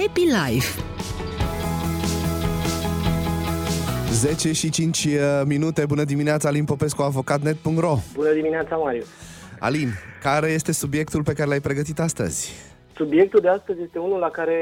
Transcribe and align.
Happy 0.00 0.20
Life 0.20 0.80
10 4.12 4.52
și 4.52 4.70
5 4.70 5.04
uh, 5.04 5.12
minute. 5.46 5.86
Bună 5.86 6.04
dimineața, 6.04 6.48
Alin 6.48 6.64
Popescu, 6.64 7.02
avocatnet.ro 7.02 7.94
Bună 8.14 8.32
dimineața, 8.32 8.76
Mariu! 8.76 9.02
Alin, 9.58 9.88
care 10.22 10.46
este 10.46 10.72
subiectul 10.72 11.22
pe 11.22 11.32
care 11.32 11.48
l-ai 11.48 11.60
pregătit 11.60 11.98
astăzi? 11.98 12.52
Subiectul 12.96 13.40
de 13.40 13.48
astăzi 13.48 13.82
este 13.82 13.98
unul 13.98 14.18
la 14.18 14.30
care 14.30 14.58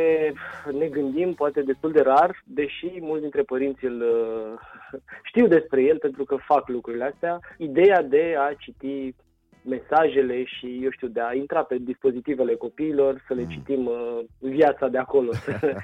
ne 0.78 0.86
gândim, 0.86 1.34
poate 1.34 1.62
destul 1.62 1.92
de 1.92 2.00
rar, 2.00 2.42
deși 2.44 2.90
mulți 3.00 3.22
dintre 3.22 3.42
părinți 3.42 3.84
îl 3.84 4.00
uh, 4.00 5.00
știu 5.22 5.46
despre 5.46 5.82
el 5.82 5.98
pentru 5.98 6.24
că 6.24 6.36
fac 6.46 6.68
lucrurile 6.68 7.04
astea. 7.04 7.40
Ideea 7.56 8.02
de 8.02 8.34
a 8.38 8.54
citi 8.58 9.14
mesajele 9.62 10.44
și, 10.44 10.80
eu 10.82 10.90
știu, 10.90 11.08
de 11.08 11.20
a 11.20 11.34
intra 11.34 11.62
pe 11.62 11.76
dispozitivele 11.80 12.54
copiilor, 12.54 13.24
să 13.26 13.34
le 13.34 13.46
citim 13.46 13.86
uh, 13.86 14.18
viața 14.38 14.88
de 14.88 14.98
acolo, 14.98 15.32
să, 15.32 15.76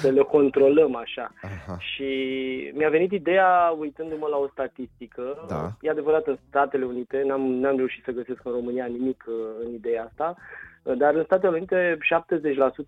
să 0.00 0.08
le 0.08 0.22
controlăm 0.22 0.96
așa. 0.96 1.32
Aha. 1.42 1.78
Și 1.78 2.10
mi-a 2.74 2.88
venit 2.88 3.12
ideea, 3.12 3.74
uitându-mă 3.78 4.26
la 4.26 4.36
o 4.36 4.48
statistică, 4.48 5.44
Da. 5.48 5.72
e 5.80 5.90
adevărat 5.90 6.26
în 6.26 6.36
Statele 6.48 6.84
Unite, 6.84 7.22
n-am, 7.26 7.40
n-am 7.40 7.76
reușit 7.76 8.04
să 8.04 8.10
găsesc 8.10 8.40
în 8.44 8.52
România 8.52 8.86
nimic 8.86 9.24
uh, 9.26 9.34
în 9.64 9.72
ideea 9.74 10.04
asta, 10.04 10.36
uh, 10.36 10.69
dar 10.82 11.14
în 11.14 11.24
Statele 11.24 11.56
Unite 11.56 11.98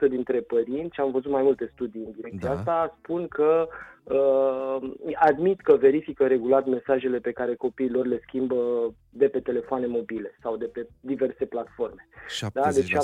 70% 0.06 0.08
dintre 0.08 0.40
părinți, 0.40 0.94
și 0.94 1.00
am 1.00 1.10
văzut 1.10 1.30
mai 1.30 1.42
multe 1.42 1.70
studii 1.72 2.04
în 2.04 2.12
direcția 2.16 2.48
Da. 2.48 2.54
asta, 2.54 2.96
spun 2.98 3.28
că 3.28 3.68
uh, 4.02 4.76
admit 5.14 5.60
că 5.60 5.76
verifică 5.76 6.26
regulat 6.26 6.66
mesajele 6.66 7.18
pe 7.18 7.32
care 7.32 7.54
copiii 7.54 7.90
lor 7.90 8.06
le 8.06 8.20
schimbă 8.26 8.56
de 9.10 9.28
pe 9.28 9.40
telefoane 9.40 9.86
mobile 9.86 10.38
sau 10.42 10.56
de 10.56 10.64
pe 10.64 10.86
diverse 11.00 11.44
platforme. 11.44 12.08
70%. 12.46 12.52
Da, 12.52 12.72
deci 12.72 12.92
70%. 12.92 12.96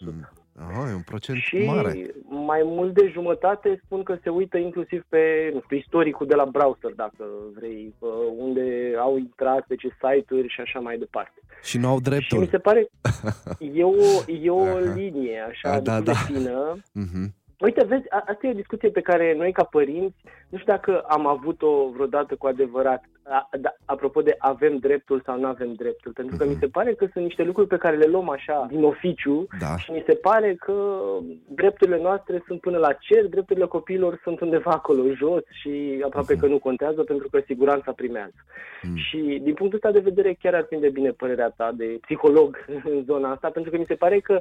Mm. 0.00 0.28
Oh, 0.58 0.88
e 0.90 0.94
un 0.94 1.02
procent 1.04 1.38
Și 1.38 1.56
mare. 1.56 2.10
mai 2.28 2.60
mult 2.64 2.94
de 2.94 3.08
jumătate 3.12 3.80
spun 3.84 4.02
că 4.02 4.16
se 4.22 4.28
uită 4.30 4.56
inclusiv 4.58 5.04
pe, 5.08 5.50
nu 5.54 5.60
știu, 5.64 5.76
istoricul 5.76 6.26
de 6.26 6.34
la 6.34 6.44
browser, 6.44 6.92
dacă 6.96 7.24
vrei, 7.54 7.94
uh, 7.98 8.10
unde 8.38 8.94
au 8.98 9.16
intrat, 9.18 9.64
pe 9.66 9.74
ce 9.74 9.88
site-uri 9.88 10.48
și 10.48 10.60
așa 10.60 10.78
mai 10.78 10.98
departe. 10.98 11.32
Și 11.62 11.78
nu 11.78 11.88
au 11.88 11.96
Și 11.96 12.02
dreptul. 12.02 12.38
mi 12.38 12.48
se 12.50 12.58
pare, 12.58 12.88
e 13.74 13.84
o, 13.84 13.94
e 14.42 14.50
o 14.50 14.62
Aha. 14.62 14.78
linie 14.94 15.38
așa, 15.48 15.72
A, 15.72 15.80
da, 15.80 15.92
da, 15.92 16.00
da. 16.00 16.12
da. 16.12 16.18
fină. 16.18 16.76
Mhm. 16.92 17.34
Uite, 17.62 17.84
vezi, 17.84 18.08
a- 18.10 18.24
asta 18.26 18.46
e 18.46 18.50
o 18.50 18.62
discuție 18.62 18.88
pe 18.90 19.00
care 19.00 19.34
noi 19.36 19.52
ca 19.52 19.64
părinți, 19.64 20.16
nu 20.48 20.58
știu 20.58 20.72
dacă 20.72 20.98
am 21.00 21.26
avut-o 21.26 21.88
vreodată 21.94 22.34
cu 22.34 22.46
adevărat, 22.46 23.04
a, 23.22 23.48
da, 23.60 23.74
apropo 23.84 24.20
de 24.22 24.34
avem 24.38 24.76
dreptul 24.76 25.22
sau 25.24 25.38
nu 25.40 25.46
avem 25.46 25.72
dreptul, 25.74 26.12
pentru 26.12 26.36
că 26.36 26.44
Mhm. 26.44 26.52
mi 26.52 26.58
se 26.60 26.66
pare 26.66 26.94
că 26.94 27.06
sunt 27.12 27.24
niște 27.24 27.42
lucruri 27.42 27.68
pe 27.68 27.76
care 27.76 27.96
le 27.96 28.06
luăm 28.06 28.28
așa 28.28 28.66
din 28.70 28.82
oficiu 28.84 29.46
Da. 29.60 29.76
și 29.76 29.90
mi 29.90 30.02
se 30.06 30.14
pare 30.14 30.54
că 30.54 30.74
drepturile 31.48 31.98
noastre 32.00 32.42
sunt 32.46 32.60
până 32.60 32.78
la 32.78 32.92
cer, 32.92 33.26
drepturile 33.26 33.66
copiilor 33.66 34.20
sunt 34.22 34.40
undeva 34.40 34.70
acolo 34.70 35.02
jos 35.14 35.42
și 35.60 36.02
aproape 36.04 36.36
că 36.36 36.46
nu 36.46 36.58
contează 36.58 37.02
pentru 37.02 37.28
că 37.28 37.40
siguranța 37.46 37.92
primează. 37.92 38.34
Mm. 38.82 38.96
Și 38.96 39.40
din 39.42 39.54
punctul 39.54 39.80
ăsta 39.82 39.90
de 40.00 40.08
vedere 40.10 40.36
chiar 40.40 40.54
ar 40.54 40.62
prinde 40.62 40.88
bine 40.88 41.10
părerea 41.10 41.52
ta 41.56 41.72
de 41.74 41.98
psiholog 42.00 42.64
în 42.92 43.02
zona 43.04 43.30
asta, 43.30 43.48
pentru 43.50 43.70
că 43.70 43.76
mi 43.78 43.84
se 43.88 43.94
pare 43.94 44.18
că, 44.20 44.40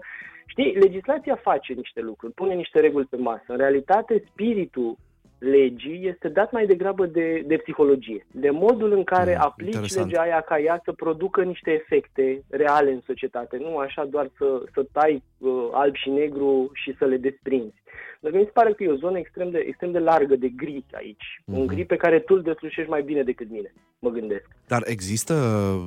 știi, 0.52 0.73
legislația 0.73 1.35
face 1.35 1.73
niște 1.73 2.02
lucruri, 2.02 2.33
pune 2.33 2.53
niște 2.53 2.80
reguli 2.80 3.05
pe 3.09 3.17
masă. 3.17 3.44
În 3.47 3.57
realitate, 3.57 4.23
spiritul 4.31 4.97
legii 5.39 6.08
este 6.08 6.27
dat 6.30 6.52
mai 6.52 6.66
degrabă 6.66 7.05
de, 7.05 7.43
de 7.47 7.55
psihologie, 7.58 8.25
de 8.31 8.49
modul 8.49 8.91
în 8.91 9.03
care 9.03 9.33
Mm, 9.35 9.41
aplici 9.41 9.73
interesant. 9.73 10.05
legea 10.05 10.21
aia 10.21 10.41
ca 10.41 10.59
ea 10.59 10.81
să 10.83 10.91
producă 10.91 11.43
niște 11.43 11.71
efecte 11.71 12.43
reale 12.49 12.91
în 12.91 13.02
societate, 13.05 13.58
nu 13.58 13.77
așa 13.77 14.05
doar 14.05 14.30
să, 14.38 14.63
să 14.73 14.85
tai 14.91 15.23
uh, 15.38 15.67
alb 15.71 15.95
și 15.95 16.09
negru 16.09 16.71
și 16.73 16.95
să 16.97 17.05
le 17.05 17.17
desprinzi. 17.17 17.80
Dar 18.20 18.31
mi 18.31 18.44
se 18.44 18.50
pare 18.53 18.73
că 18.73 18.84
e 18.84 18.88
o 18.88 18.95
zonă 18.95 19.17
extrem 19.17 19.50
de, 19.52 19.58
extrem 19.67 19.92
de 19.92 20.00
largă 20.00 20.36
de 20.36 20.47
gri 20.47 20.84
aici, 20.92 21.42
un 21.45 21.58
Mhm. 21.58 21.66
gri 21.67 21.86
pe 21.86 21.95
care 21.95 22.20
tu 22.20 22.33
îl 22.33 22.42
deslușești 22.42 22.89
mai 22.89 23.02
bine 23.03 23.23
decât 23.23 23.50
mine, 23.50 23.73
mă 24.00 24.09
gândesc. 24.09 24.48
Dar 24.67 24.82
există, 24.86 25.33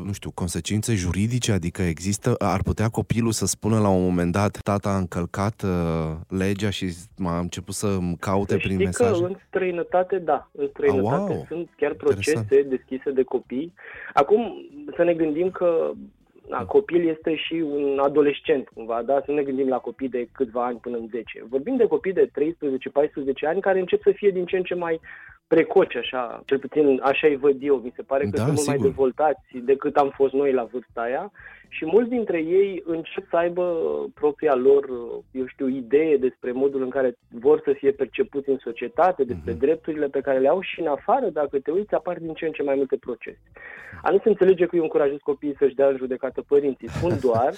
nu 0.05 0.13
știu, 0.13 0.31
consecințe 0.31 0.95
juridice? 0.95 1.53
Adică 1.53 1.83
există, 1.83 2.35
ar 2.39 2.63
putea 2.63 2.89
copilul 2.89 3.31
să 3.33 3.47
spună 3.47 3.79
la 3.81 3.89
un 3.89 4.03
moment 4.03 4.33
dat, 4.33 4.59
tata 4.63 4.89
a 4.91 4.97
încălcat 4.97 5.63
uh, 5.63 6.17
legea 6.29 6.71
și 6.71 6.87
m-a 7.17 7.39
început 7.39 7.75
să 7.75 7.87
îmi 7.87 8.17
caute 8.21 8.53
Să 8.53 8.59
prin 8.59 8.71
știi 8.73 8.85
mesaje? 8.85 9.21
că 9.21 9.27
în 9.27 9.37
străinătate, 9.49 10.19
da, 10.19 10.51
în 10.53 10.69
străinătate 10.73 11.23
Ah, 11.33 11.37
wow. 11.37 11.45
sunt 11.49 11.69
chiar 11.77 11.93
procese 11.95 12.31
Interesant. 12.37 12.69
deschise 12.71 13.11
de 13.11 13.23
copii. 13.23 13.73
Acum, 14.15 14.55
să 14.97 15.03
ne 15.05 15.15
gândim 15.15 15.51
că 15.51 15.91
na, 16.49 16.65
copil 16.65 17.09
este 17.09 17.37
și 17.37 17.55
un 17.55 17.99
adolescent, 17.99 18.69
cumva, 18.69 19.03
da? 19.03 19.23
Să 19.25 19.33
ne 19.33 19.43
gândim 19.43 19.69
la 19.69 19.79
copii 19.79 20.09
de 20.09 20.29
câțiva 20.33 20.65
ani 20.65 20.79
până 20.79 20.97
în 20.97 21.07
10. 21.11 21.45
Vorbim 21.49 21.77
de 21.77 21.87
copii 21.87 22.13
de 22.13 22.31
13-14 22.31 22.33
ani 23.47 23.61
care 23.61 23.79
încep 23.79 24.03
să 24.03 24.11
fie 24.11 24.31
din 24.31 24.47
ce 24.47 24.57
în 24.57 24.63
ce 24.63 24.75
mai 24.75 25.01
precoci, 25.47 25.95
așa, 25.97 26.43
cel 26.47 26.59
puțin 26.59 27.01
așa 27.03 27.27
îi 27.27 27.37
văd 27.37 27.57
eu. 27.61 27.77
Mi 27.77 27.93
se 27.97 28.03
pare 28.03 28.25
că 28.25 28.31
Da, 28.31 28.43
sunt 28.43 28.55
mult 28.55 28.67
mai 28.67 28.75
sigur. 28.77 28.89
dezvoltați 28.89 29.49
decât 29.53 29.97
am 29.97 30.11
fost 30.15 30.33
noi 30.33 30.53
la 30.53 30.65
vârsta 30.65 31.01
aia 31.01 31.31
și 31.69 31.87
mulți 31.87 32.11
dintre 32.11 32.39
ei 32.39 32.83
încep 32.87 33.29
să 33.29 33.37
aibă 33.37 33.77
propria 34.15 34.55
lor, 34.55 34.89
eu 35.31 35.47
știu, 35.47 35.69
idee 35.69 36.17
despre 36.17 36.53
modul 36.53 36.83
în 36.83 36.89
care 36.91 37.15
vor 37.31 37.61
să 37.65 37.73
fie 37.73 37.91
percepuți 37.91 38.49
în 38.49 38.59
societate, 38.59 39.25
despre 39.25 39.51
Mhm. 39.51 39.61
drepturile 39.61 40.07
pe 40.09 40.21
care 40.21 40.39
le 40.39 40.49
au 40.49 40.61
și 40.61 40.81
în 40.81 40.87
afară, 40.87 41.29
dacă 41.29 41.59
te 41.59 41.71
uiți, 41.71 41.95
apar 41.95 42.19
din 42.19 42.35
ce 42.35 42.47
în 42.47 42.53
ce 42.53 42.63
mai 42.63 42.75
multe 42.75 42.97
procese. 42.97 43.41
A 44.03 44.11
nu 44.11 44.19
se 44.19 44.29
înțelege 44.29 44.67
că 44.67 44.77
eu 44.77 44.83
încurajez 44.83 45.19
copiii 45.23 45.57
să-și 45.59 45.75
dea 45.75 45.89
în 45.89 45.97
judecată 45.97 46.43
părinții. 46.49 46.89
Spun 46.89 47.19
doar 47.27 47.53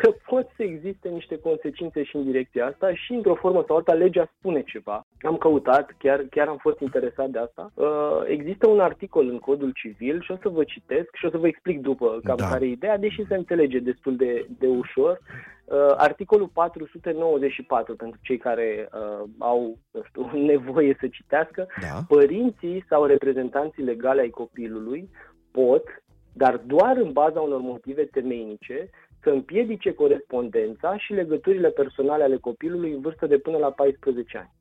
că 0.00 0.10
pot 0.26 0.46
să 0.56 0.62
existe 0.62 1.08
niște 1.08 1.38
consecințe 1.38 2.02
și 2.02 2.16
în 2.16 2.24
direcția 2.24 2.66
asta 2.66 2.94
și 2.94 3.12
într-o 3.12 3.34
formă 3.34 3.64
sau 3.66 3.76
alta 3.76 3.92
legea 3.92 4.30
spune 4.38 4.62
ceva. 4.62 5.05
Am 5.20 5.36
căutat, 5.36 5.94
chiar, 5.98 6.24
chiar 6.30 6.48
am 6.48 6.56
fost 6.56 6.80
interesat 6.80 7.28
de 7.28 7.38
asta. 7.38 7.70
Uh, 7.74 8.22
există 8.26 8.68
un 8.68 8.80
articol 8.80 9.28
în 9.28 9.38
codul 9.38 9.70
civil 9.70 10.22
și 10.22 10.30
o 10.30 10.36
să 10.42 10.48
vă 10.48 10.64
citesc 10.64 11.08
și 11.14 11.24
o 11.24 11.30
să 11.30 11.38
vă 11.38 11.46
explic 11.46 11.80
după 11.80 12.20
cam 12.24 12.36
Da. 12.36 12.48
care 12.48 12.66
e 12.66 12.70
ideea, 12.70 12.98
deși 12.98 13.26
se 13.26 13.34
înțelege 13.34 13.78
destul 13.78 14.16
de, 14.16 14.46
de 14.58 14.66
ușor. 14.66 15.20
Uh, 15.64 15.76
articolul 15.96 16.50
494 16.52 17.96
pentru 17.96 18.20
cei 18.22 18.38
care 18.38 18.88
uh, 18.92 19.28
au 19.38 19.78
nu 19.90 20.02
știu, 20.02 20.30
nevoie 20.52 20.96
să 21.00 21.06
citească. 21.06 21.66
Da? 21.80 22.02
Părinții 22.08 22.84
sau 22.88 23.04
reprezentanții 23.04 23.82
legale 23.82 24.20
ai 24.20 24.30
copilului 24.30 25.10
pot, 25.50 25.84
dar 26.32 26.56
doar 26.56 26.96
în 26.96 27.12
baza 27.12 27.40
unor 27.40 27.60
motive 27.60 28.04
temeinice, 28.04 28.90
să 29.22 29.30
împiedice 29.30 29.92
corespondența 29.92 30.98
și 30.98 31.12
legăturile 31.12 31.68
personale 31.68 32.22
ale 32.22 32.36
copilului 32.36 32.92
în 32.92 33.00
vârstă 33.00 33.26
de 33.26 33.38
până 33.38 33.58
la 33.58 33.70
14 33.70 34.38
ani. 34.38 34.55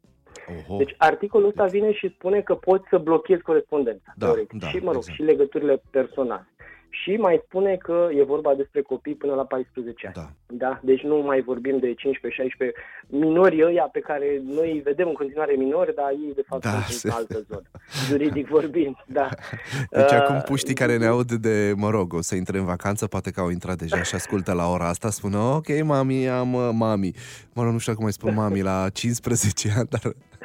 Oho. 0.68 0.78
Deci 0.78 0.96
articolul 0.98 1.48
ăsta 1.48 1.66
vine 1.66 1.94
și 1.94 2.10
spune 2.10 2.42
că 2.42 2.56
poți 2.56 2.88
să 2.90 2.98
blochezi 2.98 3.42
corespondența, 3.42 4.14
Da, 4.16 4.26
teoretic, 4.26 4.60
da, 4.62 4.68
și, 4.68 4.78
mă 4.78 4.92
rog, 4.92 4.96
exact. 4.96 5.16
și 5.16 5.22
legăturile 5.24 5.82
personale. 5.90 6.48
Și 7.04 7.12
mai 7.16 7.42
spune 7.46 7.76
că 7.76 8.08
e 8.18 8.24
vorba 8.24 8.54
despre 8.54 8.82
copii 8.82 9.14
până 9.16 9.34
la 9.34 9.46
14 9.46 10.06
ani. 10.06 10.16
Da. 10.16 10.30
Da? 10.68 10.80
Deci 10.84 11.02
nu 11.02 11.18
mai 11.18 11.42
vorbim 11.42 11.78
de 11.80 11.94
15-16 11.94 11.96
minori 13.08 13.64
ăia 13.64 13.90
pe 13.92 14.00
care 14.00 14.42
noi 14.46 14.72
îi 14.72 14.80
vedem 14.80 15.08
în 15.08 15.14
continuare 15.14 15.54
minori, 15.58 15.96
dar 15.96 16.10
ei 16.10 16.32
de 16.36 16.44
fapt 16.48 16.62
Da, 16.64 16.70
sunt 16.70 16.84
se- 16.84 17.08
în 17.08 17.14
altă 17.14 17.46
zonă. 17.50 17.70
Juridic 18.08 18.48
vorbind, 18.48 18.96
da. 19.08 19.30
Deci 19.92 20.12
Uh, 20.12 20.18
acum 20.20 20.42
puștii 20.46 20.74
care 20.74 20.98
ne 20.98 21.06
aud 21.06 21.32
de, 21.32 21.74
mă 21.76 21.90
rog, 21.90 22.14
o 22.14 22.22
să 22.22 22.36
intre 22.36 22.58
în 22.58 22.66
vacanță, 22.66 23.08
poate 23.08 23.32
că 23.32 23.40
au 23.40 23.50
intrat 23.50 23.78
deja 23.78 24.04
și 24.04 24.16
ascultă 24.16 24.54
la 24.54 24.70
ora 24.70 24.88
asta, 24.88 25.10
spun, 25.10 25.34
ok, 25.34 25.84
mami, 25.84 26.30
am 26.30 26.54
uh, 26.54 26.70
mami. 26.74 27.12
Mă 27.54 27.64
rog, 27.64 27.72
nu 27.72 27.78
știu 27.78 27.94
cum 27.94 28.04
mai 28.04 28.14
spun 28.14 28.34
mami 28.44 28.62
la 28.62 28.90
15 28.94 29.74
ani, 29.78 29.88
dar... 29.90 30.02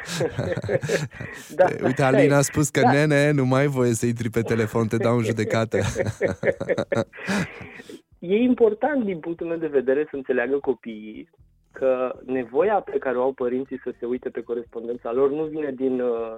Da. 1.55 1.67
Uite, 1.85 2.03
Alina 2.03 2.37
a 2.37 2.41
spus 2.43 2.69
că, 2.69 2.81
Da. 2.81 2.93
nene, 2.93 3.31
nu 3.31 3.45
mai 3.45 3.61
ai 3.61 3.67
voie 3.67 3.93
să 3.93 4.07
intri 4.07 4.31
pe 4.31 4.41
telefon, 4.43 4.87
te 4.87 4.97
dau 4.97 5.17
în 5.17 5.25
judecată. 5.25 5.79
E 8.19 8.35
important 8.37 9.05
din 9.05 9.19
punctul 9.19 9.47
meu 9.47 9.57
de 9.57 9.67
vedere 9.67 10.07
să 10.11 10.17
înțeleagă 10.17 10.59
copiii 10.61 11.31
că 11.73 12.19
nevoia 12.25 12.81
pe 12.81 12.99
care 12.99 13.19
o 13.19 13.23
au 13.23 13.33
părinții 13.33 13.81
să 13.85 13.93
se 13.99 14.07
uite 14.07 14.29
pe 14.29 14.43
corespondența 14.43 15.13
lor 15.13 15.31
nu 15.31 15.45
vine 15.45 15.71
din 15.71 16.01
uh, 16.01 16.37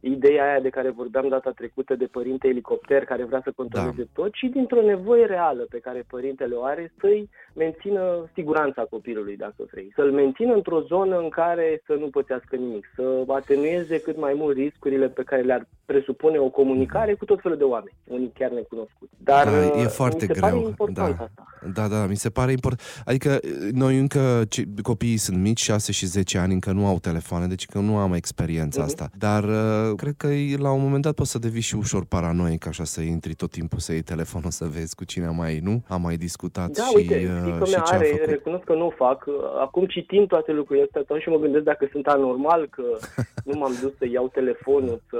ideea 0.00 0.44
aia 0.44 0.60
de 0.60 0.68
care 0.68 0.90
vorbeam 0.90 1.28
data 1.28 1.50
trecută 1.50 1.94
de 1.94 2.04
părinte 2.06 2.48
elicopter 2.48 3.04
care 3.04 3.24
vrea 3.24 3.40
să 3.44 3.52
controleze 3.56 4.02
Da. 4.02 4.22
tot, 4.22 4.32
ci 4.32 4.48
dintr-o 4.52 4.82
nevoie 4.82 5.26
reală 5.26 5.66
pe 5.70 5.78
care 5.78 6.04
părintele 6.08 6.54
o 6.54 6.64
are 6.64 6.92
să-i 7.00 7.28
mențină 7.54 8.30
siguranța 8.34 8.86
copilului, 8.90 9.36
dacă 9.36 9.66
vrei. 9.70 9.92
Să-l 9.94 10.12
mențină 10.12 10.54
într-o 10.54 10.80
zonă 10.80 11.18
în 11.18 11.28
care 11.28 11.82
să 11.86 11.94
nu 11.94 12.08
pățească 12.08 12.56
nimic, 12.56 12.86
să 12.94 13.24
atenueze 13.26 14.00
cât 14.00 14.16
mai 14.16 14.34
mult 14.34 14.56
riscurile 14.56 15.08
pe 15.08 15.22
care 15.22 15.42
le-ar 15.42 15.66
presupune 15.86 16.38
o 16.38 16.48
comunicare 16.48 17.14
cu 17.14 17.24
tot 17.24 17.40
felul 17.40 17.58
de 17.58 17.64
oameni, 17.64 17.96
unii 18.04 18.32
chiar 18.38 18.50
necunoscuți. 18.50 19.12
Dar 19.16 19.44
Da, 19.44 19.80
e 19.80 19.84
uh, 19.84 19.86
foarte 19.86 20.26
mi 20.28 20.34
se 20.34 20.40
greu, 20.40 20.50
pare 20.50 20.64
important 20.64 21.16
da. 21.16 21.24
asta. 21.24 21.44
Da, 21.74 21.88
da, 21.88 22.06
mi 22.06 22.16
se 22.16 22.30
pare 22.30 22.50
important. 22.50 23.02
Adică 23.04 23.40
noi 23.72 23.98
încă 23.98 24.42
copiii 24.82 25.16
sunt 25.16 25.38
mici, 25.38 25.60
6 25.60 25.92
și 25.92 26.06
10 26.06 26.38
ani, 26.38 26.52
încă 26.52 26.72
nu 26.72 26.86
au 26.86 26.98
telefoane, 26.98 27.46
deci 27.46 27.66
că 27.66 27.78
nu 27.78 27.96
am 27.96 28.12
experiența 28.12 28.82
uh-huh. 28.82 28.84
asta. 28.84 29.08
Dar 29.18 29.44
uh, 29.44 29.94
cred 29.96 30.14
că 30.16 30.28
la 30.58 30.72
un 30.72 30.82
moment 30.82 31.02
dat 31.02 31.14
poți 31.14 31.30
să 31.30 31.38
devii 31.38 31.60
și 31.60 31.76
ușor 31.76 32.04
paranoic, 32.04 32.66
așa 32.66 32.84
să 32.84 33.00
intri 33.00 33.34
tot 33.34 33.50
timpul 33.50 33.78
să 33.78 33.92
iei 33.92 34.02
telefonul 34.02 34.50
să 34.50 34.64
vezi 34.64 34.94
cu 34.94 35.04
cine 35.04 35.28
mai, 35.28 35.60
nu? 35.62 35.82
Am 35.88 36.00
mai 36.00 36.16
discutat 36.16 36.70
da, 36.70 36.82
și, 36.82 36.92
uite, 36.96 37.42
uh, 37.58 37.66
și 37.66 37.72
ce 37.72 37.94
are, 37.94 38.04
făcut. 38.04 38.28
recunosc 38.28 38.64
că 38.64 38.74
nu 38.74 38.86
o 38.86 38.90
fac. 38.90 39.24
Acum 39.60 39.86
citind 39.86 40.28
toate 40.28 40.52
lucrurile 40.52 40.84
astea, 40.84 41.00
atunci 41.00 41.22
și 41.22 41.28
mă 41.28 41.38
gândesc 41.38 41.64
dacă 41.64 41.88
sunt 41.92 42.06
anormal, 42.06 42.68
că 42.70 42.82
nu 43.48 43.58
m-am 43.58 43.72
dus 43.80 43.96
să 43.98 44.06
iau 44.12 44.28
telefonul, 44.28 45.02
să 45.10 45.18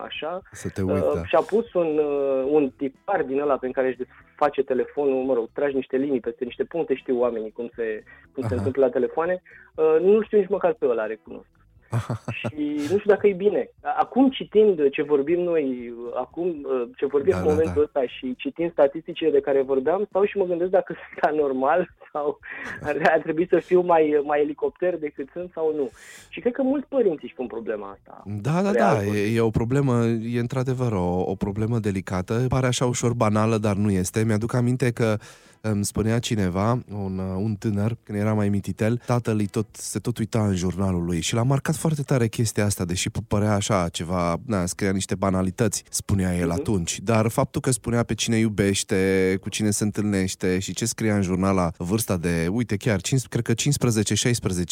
așa. 0.00 0.42
Să 0.52 0.68
te 0.68 0.82
uiți, 0.82 1.06
uh, 1.06 1.12
da. 1.14 1.24
Și-a 1.24 1.40
pus 1.40 1.72
un, 1.72 1.98
uh, 1.98 2.44
un 2.48 2.70
tipar 2.76 3.22
din 3.22 3.40
ăla 3.40 3.56
pe 3.56 3.68
care 3.68 3.86
își 3.86 4.08
face 4.36 4.62
telefonul, 4.62 5.24
mă 5.24 5.34
rog, 5.34 5.48
tragi 5.52 5.74
niște 5.74 5.96
linii 5.96 6.20
peste 6.20 6.44
niște 6.44 6.64
puncte, 6.64 6.94
știu 6.94 7.18
oamenii 7.18 7.52
cum 7.52 7.70
se, 7.74 8.04
cum 8.32 8.48
se 8.48 8.54
întâmplă 8.54 8.84
la 8.84 8.90
telefoane. 8.90 9.42
Uh, 9.74 9.96
nu 10.00 10.22
știu 10.22 10.38
nici 10.38 10.48
măcar 10.48 10.72
pe 10.72 10.86
ăla, 10.86 11.06
recunosc. 11.06 11.48
și 12.38 12.64
nu 12.90 12.98
știu 12.98 13.10
dacă 13.10 13.26
e 13.26 13.32
bine. 13.32 13.70
Acum 13.80 14.30
citind 14.30 14.90
ce 14.90 15.02
vorbim 15.02 15.40
noi, 15.40 15.94
acum 16.14 16.66
ce 16.96 17.06
vorbim 17.06 17.32
da, 17.32 17.38
în 17.38 17.42
momentul 17.42 17.72
da, 17.74 17.80
da. 17.92 18.00
ăsta 18.00 18.06
și 18.06 18.34
citind 18.36 18.72
statisticile 18.72 19.30
de 19.30 19.40
care 19.40 19.62
vorbeam, 19.62 20.04
stau 20.08 20.24
și 20.24 20.38
mă 20.38 20.44
gândesc 20.44 20.70
dacă 20.70 20.94
sunt 21.08 21.34
anormal 21.34 21.88
sau 22.16 22.38
ar, 22.82 22.96
ar 23.14 23.20
trebui 23.22 23.46
să 23.50 23.58
fiu 23.58 23.80
mai, 23.80 24.22
mai 24.24 24.40
elicopter 24.40 24.98
decât 24.98 25.28
sunt 25.32 25.50
sau 25.54 25.74
nu. 25.76 25.90
Și 26.28 26.40
cred 26.40 26.52
că 26.52 26.62
mulți 26.62 26.88
părinți 26.88 27.24
își 27.24 27.34
pun 27.34 27.46
problema 27.46 27.96
asta. 27.96 28.22
Da, 28.26 28.62
da, 28.62 28.72
da, 28.72 29.04
e, 29.04 29.34
e 29.34 29.40
o 29.40 29.50
problemă, 29.50 30.04
e 30.04 30.38
într-adevăr 30.38 30.92
o, 30.92 31.20
o 31.20 31.34
problemă 31.34 31.78
delicată. 31.78 32.44
Pare 32.48 32.66
așa 32.66 32.86
ușor 32.86 33.12
banală, 33.12 33.58
dar 33.58 33.76
nu 33.76 33.90
este. 33.90 34.24
Mi-aduc 34.24 34.54
aminte 34.54 34.90
că 34.90 35.18
îmi 35.70 35.84
spunea 35.84 36.18
cineva, 36.18 36.82
un, 36.92 37.18
un 37.18 37.54
tânăr, 37.54 37.96
când 38.02 38.18
era 38.18 38.32
mai 38.32 38.48
mititel, 38.48 39.02
tatăl 39.06 39.46
tot, 39.46 39.66
se 39.72 39.98
tot 39.98 40.18
uita 40.18 40.46
în 40.46 40.54
jurnalul 40.54 41.04
lui 41.04 41.20
și 41.20 41.34
l-a 41.34 41.42
marcat 41.42 41.74
foarte 41.74 42.02
tare 42.02 42.28
chestia 42.28 42.64
asta, 42.64 42.84
deși 42.84 43.10
părea 43.28 43.54
așa 43.54 43.88
ceva, 43.88 44.36
na, 44.46 44.66
scria 44.66 44.90
niște 44.90 45.14
banalități, 45.14 45.84
spunea 45.90 46.36
el 46.36 46.48
uh-huh. 46.48 46.58
atunci, 46.58 47.00
dar 47.00 47.28
faptul 47.28 47.60
că 47.60 47.70
spunea 47.70 48.02
pe 48.02 48.14
cine 48.14 48.36
iubește, 48.36 49.38
cu 49.40 49.48
cine 49.48 49.70
se 49.70 49.84
întâlnește 49.84 50.58
și 50.58 50.74
ce 50.74 50.84
scria 50.84 51.14
în 51.14 51.22
jurnal 51.22 51.54
la 51.54 51.70
vârsta 52.06 52.28
de, 52.28 52.48
uite, 52.48 52.76
chiar, 52.76 53.00
5, 53.00 53.26
cred 53.26 53.44
că 53.44 53.52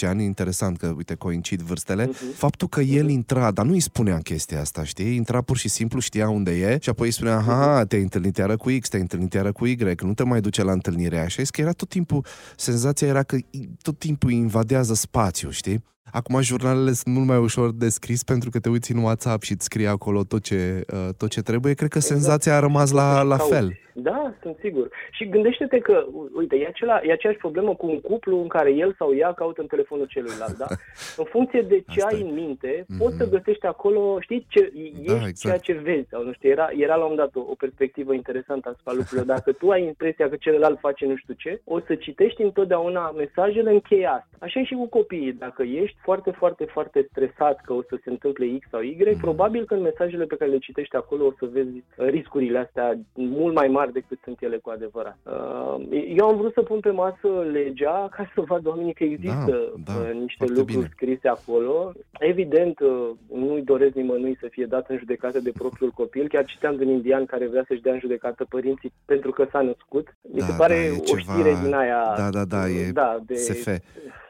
15-16 0.05 0.09
ani, 0.09 0.25
interesant 0.25 0.77
că, 0.77 0.93
uite, 0.97 1.15
coincid 1.15 1.61
vârstele, 1.61 2.07
uh-huh. 2.07 2.37
faptul 2.37 2.69
că 2.69 2.81
el 2.81 3.09
intra, 3.09 3.51
dar 3.51 3.67
nu 3.67 3.73
îi 3.73 3.81
spunea 3.81 4.19
chestia 4.19 4.61
asta, 4.61 4.85
știi? 4.85 5.15
Intra 5.15 5.41
pur 5.41 5.57
și 5.57 5.69
simplu, 5.69 6.01
știa 6.01 6.29
unde 6.29 6.51
e 6.51 6.79
și 6.81 6.89
apoi 6.89 7.07
îi 7.07 7.13
spunea, 7.13 7.41
ha, 7.41 7.85
te-ai 7.85 8.03
întâlnit 8.03 8.37
iară 8.37 8.57
cu 8.57 8.71
X, 8.81 8.89
te-ai 8.89 9.03
întâlnit 9.03 9.33
iară 9.33 9.53
cu 9.53 9.67
Y, 9.67 9.77
nu 10.03 10.15
te 10.15 10.25
mai 10.25 10.41
duce 10.41 10.63
la 10.63 10.73
întâlnirea 10.73 11.19
aia. 11.19 11.29
Și 11.29 11.43
că 11.43 11.61
era 11.61 11.73
tot 11.73 11.89
timpul, 11.89 12.27
senzația 12.57 13.07
era 13.07 13.23
că 13.23 13.37
tot 13.83 13.99
timpul 13.99 14.31
invadează 14.31 14.95
spațiu, 14.95 15.51
știi? 15.51 15.83
Acum 16.13 16.41
jurnalele 16.41 16.93
sunt 16.93 17.15
mult 17.15 17.27
mai 17.27 17.39
ușor 17.39 17.73
de 17.73 17.89
scris 17.89 18.23
pentru 18.23 18.51
că 18.51 18.59
te 18.59 18.69
uiți 18.69 18.93
în 18.93 18.99
WhatsApp 18.99 19.43
și 19.43 19.53
îți 19.53 19.65
scrie 19.65 19.87
acolo 19.87 20.25
tot 20.25 20.43
ce, 20.43 20.85
uh, 20.93 21.09
tot 21.17 21.31
ce 21.31 21.41
trebuie. 21.41 21.75
Cred 21.75 21.89
că 21.89 21.99
exact. 21.99 22.15
senzația 22.15 22.57
a 22.57 22.59
rămas 22.59 22.91
la, 22.91 23.23
la 23.23 23.37
fel. 23.37 23.79
Da, 23.96 24.35
sunt 24.43 24.56
sigur. 24.61 24.88
Și 25.11 25.29
gândește-te 25.29 25.79
că, 25.79 26.06
uite, 26.32 26.56
e, 26.56 26.67
acela, 26.67 27.00
e 27.02 27.12
aceeași 27.12 27.38
problemă 27.38 27.75
cu 27.75 27.87
un 27.87 28.00
cuplu 28.00 28.41
în 28.41 28.49
care 28.49 28.70
el 28.73 28.94
sau 28.99 29.14
ea 29.14 29.32
caută 29.32 29.61
în 29.61 29.67
telefonul 29.67 30.06
celuilalt, 30.06 30.56
da? 30.56 30.67
În 31.20 31.25
funcție 31.25 31.61
de 31.61 31.81
ce 31.88 32.00
Asta 32.00 32.06
ai 32.06 32.20
e. 32.20 32.25
în 32.25 32.35
minte, 32.35 32.82
mm-hmm. 32.82 32.99
poți 32.99 33.17
să 33.17 33.29
găsești 33.29 33.67
acolo, 33.67 34.20
știi, 34.20 34.46
ce, 34.49 34.73
da, 35.06 35.14
ești 35.14 35.29
exact. 35.29 35.38
ceea 35.38 35.58
ce 35.58 35.73
vezi. 35.73 36.08
Sau, 36.08 36.25
nu 36.25 36.32
știu, 36.32 36.50
era, 36.50 36.69
era 36.76 36.94
la 36.94 37.05
un 37.05 37.17
dat 37.17 37.35
o, 37.35 37.41
o 37.41 37.55
perspectivă 37.55 38.14
interesantă 38.14 38.69
asupra 38.69 38.93
lucrurilor. 38.93 39.26
Dacă 39.26 39.52
tu 39.52 39.70
ai 39.70 39.85
impresia 39.85 40.29
că 40.29 40.37
celălalt 40.37 40.79
face 40.79 41.06
nu 41.06 41.17
știu 41.17 41.35
ce, 41.35 41.61
o 41.64 41.81
să 41.81 41.94
citești 41.94 42.43
întotdeauna 42.43 43.11
mesajele 43.11 43.70
încheiate. 43.70 44.26
Așa 44.38 44.61
e 44.61 44.64
și 44.64 44.75
cu 44.75 44.88
copiii. 44.88 45.32
Dacă 45.32 45.62
ești 45.62 45.96
foarte, 46.02 46.31
foarte, 46.31 46.64
foarte 46.64 47.06
stresat 47.11 47.61
că 47.64 47.73
o 47.73 47.82
să 47.82 47.99
se 48.05 48.11
întâmple 48.11 48.58
X 48.58 48.69
sau 48.70 48.81
Y, 48.81 48.96
mm-hmm. 48.96 49.20
probabil 49.20 49.64
că 49.64 49.75
în 49.75 49.81
mesajele 49.81 50.25
pe 50.25 50.37
care 50.37 50.50
le 50.50 50.58
citești 50.58 50.96
acolo 50.96 51.25
o 51.25 51.32
să 51.38 51.49
vezi 51.52 51.82
riscurile 51.96 52.58
astea 52.58 52.99
mult 53.14 53.55
mai 53.55 53.69
mari 53.69 53.84
mari 53.85 53.93
decât 53.93 54.19
sunt 54.25 54.43
ele 54.43 54.57
cu 54.57 54.71
adevărat. 54.71 55.19
Uh, 55.23 56.03
eu 56.17 56.27
am 56.27 56.37
vrut 56.37 56.53
să 56.53 56.63
pun 56.63 56.81
pe 56.81 56.91
masă 56.91 57.29
legea 57.53 58.09
ca 58.11 58.31
să 58.35 58.41
văd 58.41 58.67
oamenii 58.67 58.95
că 58.95 59.05
există 59.05 59.73
da, 59.85 59.93
da, 59.93 59.99
uh, 60.01 60.21
niște 60.21 60.45
lucruri 60.47 60.73
bine. 60.73 60.89
scrise 60.93 61.29
acolo. 61.29 61.93
Evident, 62.19 62.81
uh, 62.81 63.11
nu-i 63.33 63.63
doresc 63.63 63.95
nimănui 63.95 64.37
să 64.41 64.47
fie 64.51 64.67
dat 64.67 64.89
în 64.89 64.99
judecată 64.99 65.41
de 65.41 65.53
propriul 65.53 65.91
copil. 65.91 66.29
Chiar 66.29 66.45
citeam 66.45 66.77
din 66.77 66.89
indian 66.89 67.25
care 67.25 67.47
vrea 67.47 67.65
să-și 67.67 67.81
dea 67.81 67.93
în 67.93 67.99
judecată 67.99 68.45
părinții 68.49 68.93
pentru 69.05 69.31
că 69.31 69.47
s-a 69.51 69.61
născut. 69.61 70.17
Mi 70.33 70.39
da, 70.39 70.45
se 70.45 70.55
pare 70.59 70.89
da, 70.89 70.97
o 70.99 71.05
ceva... 71.05 71.21
știre 71.21 71.55
din 71.63 71.75
aia... 71.75 72.15
Da, 72.17 72.31
da, 72.31 72.45
da, 72.45 72.69
e 72.69 72.91
da, 72.93 73.19
de 73.27 73.35
SF. 73.35 73.69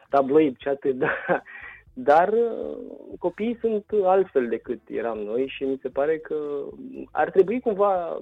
Tabloid, 0.09 0.55
ce 0.57 0.69
atât, 0.69 0.95
da. 1.05 1.41
Dar 1.97 2.29
uh, 2.33 2.77
copiii 3.19 3.57
sunt 3.59 3.85
altfel 4.03 4.47
decât 4.47 4.79
eram 4.87 5.17
noi 5.17 5.51
și 5.55 5.63
mi 5.63 5.79
se 5.81 5.89
pare 5.89 6.17
că 6.17 6.35
ar 7.11 7.29
trebui 7.29 7.59
cumva, 7.59 8.17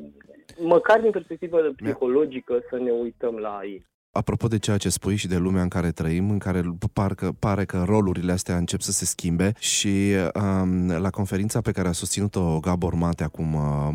măcar 0.59 1.01
din 1.01 1.11
perspectivă 1.11 1.57
psihologică, 1.75 2.53
să 2.69 2.77
ne 2.77 2.91
uităm 2.91 3.35
la 3.35 3.59
ei. 3.63 3.85
Apropo 4.11 4.47
de 4.47 4.57
ceea 4.57 4.77
ce 4.77 4.89
spui 4.89 5.15
și 5.15 5.27
de 5.27 5.37
lumea 5.37 5.61
în 5.61 5.67
care 5.67 5.91
trăim, 5.91 6.29
în 6.29 6.37
care 6.37 6.61
parcă, 6.93 7.31
pare 7.39 7.65
că 7.65 7.83
rolurile 7.85 8.31
astea 8.31 8.57
încep 8.57 8.79
să 8.79 8.91
se 8.91 9.05
schimbe 9.05 9.53
și 9.59 10.13
um, 10.35 10.91
la 10.91 11.09
conferința 11.09 11.61
pe 11.61 11.71
care 11.71 11.87
a 11.87 11.91
susținut-o 11.91 12.59
Gabor 12.59 12.93
Mate 12.93 13.23
acum, 13.23 13.53
uh, 13.53 13.93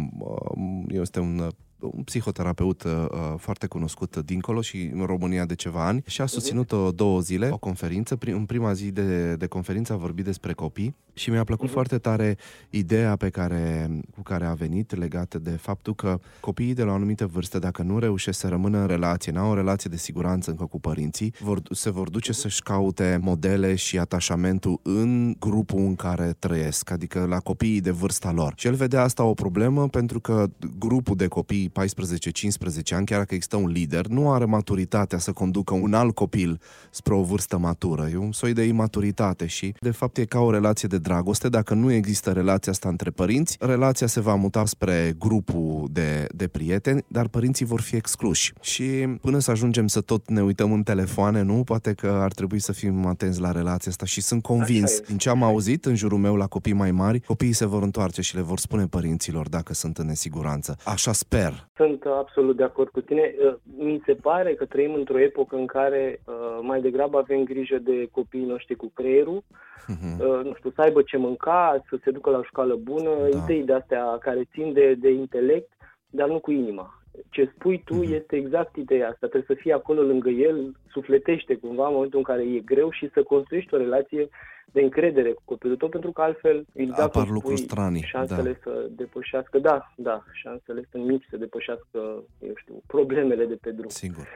este 0.88 1.20
un 1.20 1.48
un 1.80 2.02
psihoterapeut 2.02 2.82
uh, 2.82 2.92
uh, 2.92 3.34
foarte 3.36 3.66
cunoscut 3.66 4.16
dincolo 4.16 4.60
și 4.60 4.90
în 4.94 5.04
România 5.04 5.44
de 5.44 5.54
ceva 5.54 5.86
ani 5.86 6.02
și 6.06 6.20
a 6.20 6.24
mhm. 6.24 6.32
susținut-o 6.32 6.90
două 6.90 7.20
zile, 7.20 7.48
o 7.52 7.58
conferință. 7.58 8.16
Prim, 8.16 8.36
în 8.36 8.44
prima 8.44 8.72
zi 8.72 8.90
de, 8.90 9.34
de 9.34 9.46
conferință 9.46 9.92
a 9.92 9.96
vorbit 9.96 10.24
despre 10.24 10.52
copii 10.52 10.94
și 11.18 11.30
mi-a 11.30 11.44
plăcut 11.44 11.68
uh-huh. 11.68 11.72
foarte 11.72 11.98
tare 11.98 12.36
ideea 12.70 13.16
pe 13.16 13.28
care, 13.28 13.90
cu 14.14 14.22
care 14.22 14.44
a 14.44 14.52
venit 14.52 14.96
legată 14.96 15.38
de 15.38 15.50
faptul 15.50 15.94
că 15.94 16.20
copiii 16.40 16.74
de 16.74 16.82
la 16.82 16.90
o 16.90 16.94
anumită 16.94 17.26
vârstă, 17.26 17.58
dacă 17.58 17.82
nu 17.82 17.98
reușesc 17.98 18.38
să 18.38 18.48
rămână 18.48 18.78
în 18.78 18.86
relație, 18.86 19.32
n-au 19.32 19.50
o 19.50 19.54
relație 19.54 19.90
de 19.90 19.96
siguranță 19.96 20.50
încă 20.50 20.64
cu 20.64 20.80
părinții, 20.80 21.34
vor, 21.40 21.60
se 21.70 21.90
vor 21.90 22.10
duce 22.10 22.32
uh-huh. 22.32 22.36
să-și 22.36 22.62
caute 22.62 23.18
modele 23.22 23.74
și 23.74 23.98
atașamentul 23.98 24.80
în 24.82 25.34
grupul 25.38 25.78
în 25.78 25.94
care 25.94 26.34
trăiesc, 26.38 26.90
adică 26.90 27.26
la 27.28 27.38
copiii 27.38 27.80
de 27.80 27.90
vârsta 27.90 28.32
lor. 28.32 28.52
Și 28.56 28.66
el 28.66 28.74
vedea 28.74 29.02
asta 29.02 29.24
o 29.24 29.34
problemă 29.34 29.88
pentru 29.88 30.20
că 30.20 30.46
grupul 30.78 31.16
de 31.16 31.26
copii 31.26 31.67
14-15 31.68 31.70
ani, 32.90 33.06
chiar 33.06 33.18
dacă 33.18 33.34
există 33.34 33.56
un 33.56 33.68
lider, 33.68 34.06
nu 34.06 34.30
are 34.30 34.44
maturitatea 34.44 35.18
să 35.18 35.32
conducă 35.32 35.74
un 35.74 35.94
alt 35.94 36.14
copil 36.14 36.60
spre 36.90 37.14
o 37.14 37.22
vârstă 37.22 37.58
matură. 37.58 38.08
E 38.12 38.16
un 38.16 38.32
soi 38.32 38.52
de 38.52 38.62
imaturitate 38.62 39.46
și, 39.46 39.74
de 39.80 39.90
fapt, 39.90 40.16
e 40.16 40.24
ca 40.24 40.40
o 40.40 40.50
relație 40.50 40.88
de 40.88 40.98
dragoste. 40.98 41.48
Dacă 41.48 41.74
nu 41.74 41.92
există 41.92 42.32
relația 42.32 42.72
asta 42.72 42.88
între 42.88 43.10
părinți, 43.10 43.56
relația 43.60 44.06
se 44.06 44.20
va 44.20 44.34
muta 44.34 44.66
spre 44.66 45.14
grupul 45.18 45.88
de, 45.90 46.26
de 46.34 46.48
prieteni, 46.48 47.04
dar 47.08 47.28
părinții 47.28 47.64
vor 47.64 47.80
fi 47.80 47.96
excluși. 47.96 48.52
Și 48.60 48.84
până 49.20 49.38
să 49.38 49.50
ajungem 49.50 49.86
să 49.86 50.00
tot 50.00 50.30
ne 50.30 50.42
uităm 50.42 50.72
în 50.72 50.82
telefoane, 50.82 51.42
nu? 51.42 51.64
Poate 51.64 51.92
că 51.92 52.06
ar 52.06 52.32
trebui 52.32 52.58
să 52.58 52.72
fim 52.72 53.06
atenți 53.06 53.40
la 53.40 53.52
relația 53.52 53.90
asta 53.90 54.06
și 54.06 54.20
sunt 54.20 54.42
convins, 54.42 55.00
din 55.00 55.18
ce 55.18 55.28
am 55.28 55.42
auzit 55.42 55.84
în 55.84 55.94
jurul 55.94 56.18
meu 56.18 56.36
la 56.36 56.46
copii 56.46 56.72
mai 56.72 56.90
mari, 56.90 57.20
copiii 57.20 57.52
se 57.52 57.66
vor 57.66 57.82
întoarce 57.82 58.22
și 58.22 58.34
le 58.34 58.42
vor 58.42 58.58
spune 58.58 58.86
părinților 58.86 59.48
dacă 59.48 59.74
sunt 59.74 59.98
în 59.98 60.06
nesiguranță. 60.06 60.76
Așa 60.84 61.12
sper. 61.12 61.57
Sunt 61.76 62.04
absolut 62.04 62.56
de 62.56 62.62
acord 62.62 62.88
cu 62.88 63.00
tine. 63.00 63.34
Uh, 63.44 63.54
mi 63.76 64.02
se 64.06 64.14
pare 64.14 64.54
că 64.54 64.64
trăim 64.64 64.94
într-o 64.94 65.18
epocă 65.18 65.56
în 65.56 65.66
care 65.66 66.20
uh, 66.24 66.58
mai 66.62 66.80
degrabă 66.80 67.18
avem 67.18 67.44
grijă 67.44 67.78
de 67.78 68.08
copiii 68.12 68.46
noștri 68.46 68.74
cu 68.74 68.90
creierul, 68.94 69.42
uh-huh. 69.42 70.42
nu 70.42 70.54
știu, 70.54 70.70
să 70.70 70.80
aibă 70.80 71.02
ce 71.02 71.16
mânca, 71.16 71.84
să 71.88 71.98
se 72.04 72.10
ducă 72.10 72.30
la 72.30 72.38
o 72.38 72.42
școală 72.42 72.74
bună, 72.74 73.10
da. 73.30 73.38
idei 73.38 73.64
de 73.64 73.72
astea 73.72 74.18
care 74.20 74.48
țin 74.52 74.72
de, 74.72 74.94
de 74.94 75.10
intelect, 75.10 75.72
dar 76.10 76.28
nu 76.28 76.38
cu 76.38 76.50
inima. 76.50 77.02
Ce 77.30 77.50
spui 77.54 77.82
tu 77.84 77.94
uh-huh. 77.94 78.14
este 78.14 78.36
exact 78.36 78.76
ideea 78.76 79.08
asta. 79.08 79.26
Trebuie 79.26 79.56
să 79.56 79.62
fii 79.62 79.72
acolo 79.72 80.02
lângă 80.02 80.28
el, 80.28 80.72
sufletește 80.90 81.54
cumva 81.54 81.86
în 81.86 81.92
momentul 81.92 82.18
în 82.18 82.24
care 82.24 82.42
e 82.42 82.58
greu 82.58 82.90
și 82.90 83.10
să 83.12 83.22
construiești 83.22 83.74
o 83.74 83.76
relație 83.76 84.28
de 84.72 84.80
încredere 84.80 85.30
cu 85.32 85.42
copilul 85.44 85.76
tău, 85.76 85.88
pentru 85.88 86.12
că 86.12 86.20
altfel 86.22 86.66
exact 86.72 87.00
apar 87.00 87.28
lucruri 87.28 87.60
stranii. 87.60 88.02
Șansele 88.02 88.52
da. 88.52 88.70
să 88.70 88.88
depășească, 88.90 89.58
da, 89.58 89.92
da, 89.96 90.24
șansele 90.32 90.88
sunt 90.90 91.04
mici 91.04 91.26
să 91.30 91.36
depășească, 91.36 91.98
eu 92.38 92.52
știu, 92.54 92.82
problemele 92.86 93.44
de 93.44 93.58
pe 93.60 93.70
drum. 93.70 93.88
Sigur. 93.88 94.26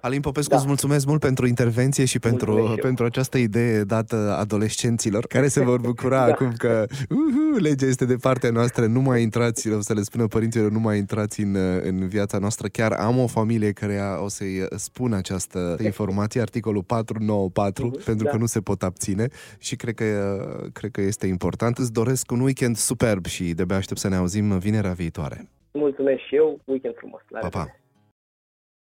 Alin 0.00 0.20
Popescu, 0.20 0.50
da. 0.50 0.56
îți 0.56 0.66
mulțumesc 0.66 1.06
mult 1.06 1.20
pentru 1.20 1.46
intervenție 1.46 2.04
și 2.04 2.18
pentru, 2.18 2.76
pentru 2.80 3.04
această 3.04 3.38
idee 3.38 3.82
dată 3.82 4.36
adolescenților 4.38 5.26
care 5.26 5.48
se 5.48 5.60
vor 5.60 5.80
bucura 5.80 6.18
da. 6.26 6.32
acum 6.32 6.52
că 6.56 6.86
uhu, 7.08 7.58
legea 7.58 7.86
este 7.86 8.04
de 8.04 8.16
partea 8.16 8.50
noastră, 8.50 8.86
nu 8.86 9.00
mai 9.00 9.22
intrați, 9.22 9.72
o 9.72 9.80
să 9.80 9.94
le 9.94 10.02
spună 10.02 10.26
părinților, 10.26 10.70
nu 10.70 10.80
mai 10.80 10.98
intrați 10.98 11.40
în, 11.40 11.56
în 11.82 12.08
viața 12.08 12.38
noastră. 12.38 12.68
Chiar 12.68 12.92
am 12.92 13.18
o 13.18 13.26
familie 13.26 13.72
care 13.72 14.00
o 14.24 14.28
să-i 14.28 14.66
spun 14.76 15.12
această 15.12 15.76
informație, 15.90 16.40
articolul 16.40 16.82
494, 16.82 17.90
uh-huh, 17.90 18.04
pentru 18.04 18.24
da. 18.24 18.30
că 18.30 18.36
nu 18.36 18.46
se 18.46 18.60
pot 18.60 18.82
abține 18.82 19.28
și 19.76 19.82
cred 19.82 19.94
că, 19.94 20.70
cred 20.72 20.90
că 20.90 21.00
este 21.00 21.26
important. 21.26 21.78
Îți 21.78 21.92
doresc 21.92 22.30
un 22.30 22.40
weekend 22.40 22.76
superb 22.76 23.24
și 23.26 23.54
de-abia 23.54 23.76
aștept 23.76 24.00
să 24.00 24.08
ne 24.08 24.16
auzim 24.16 24.58
vinerea 24.58 24.92
viitoare. 24.92 25.48
Mulțumesc 25.72 26.20
și 26.28 26.34
eu, 26.34 26.60
weekend 26.64 26.94
frumos. 26.96 27.20
La 27.28 27.38
pa, 27.38 27.48
pa. 27.48 27.66